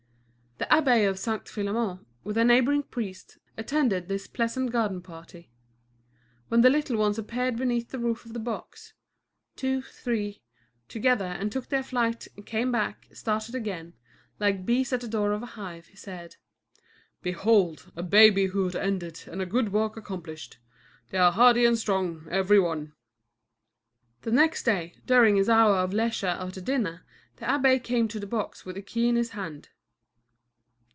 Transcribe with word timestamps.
The 0.57 0.67
abbé 0.85 1.09
of 1.09 1.17
St. 1.17 1.43
Philémon, 1.45 2.05
with 2.23 2.37
a 2.37 2.45
neighboring 2.45 2.83
priest, 2.83 3.39
attended 3.57 4.07
this 4.07 4.27
pleasant 4.27 4.69
garden 4.71 5.01
party. 5.01 5.49
When 6.49 6.61
the 6.61 6.69
little 6.69 6.97
ones 6.97 7.17
appeared 7.17 7.55
beneath 7.57 7.89
the 7.89 7.97
roof 7.97 8.25
of 8.27 8.33
the 8.33 8.39
box 8.39 8.93
two, 9.55 9.81
three 9.81 10.43
together 10.87 11.25
and 11.25 11.51
took 11.51 11.67
their 11.69 11.81
flight, 11.81 12.27
came 12.45 12.71
back, 12.71 13.07
started 13.11 13.55
again, 13.55 13.95
like 14.39 14.63
bees 14.63 14.93
at 14.93 15.01
the 15.01 15.07
door 15.07 15.31
of 15.31 15.41
a 15.41 15.45
hive, 15.57 15.87
he 15.87 15.95
said: 15.97 16.35
"Behold, 17.23 17.91
a 17.95 18.03
babyhood 18.03 18.75
ended 18.75 19.23
and 19.25 19.41
a 19.41 19.47
good 19.47 19.73
work 19.73 19.97
accomplished. 19.97 20.59
They 21.09 21.17
are 21.17 21.31
hardy 21.31 21.65
and 21.65 21.77
strong, 21.77 22.27
every 22.29 22.59
one." 22.59 22.93
The 24.21 24.31
next 24.31 24.61
day, 24.61 24.93
during 25.07 25.37
his 25.37 25.49
hour 25.49 25.77
of 25.77 25.91
leisure 25.91 26.27
after 26.27 26.61
dinner, 26.61 27.03
the 27.37 27.45
abbé 27.47 27.83
came 27.83 28.07
to 28.09 28.19
the 28.19 28.27
box 28.27 28.63
with 28.63 28.75
the 28.75 28.83
key 28.83 29.09
in 29.09 29.15
his 29.15 29.31
hand. 29.31 29.69